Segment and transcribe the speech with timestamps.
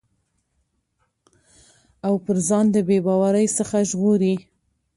[2.07, 4.35] او پر ځان د بې باورٸ څخه ژغوري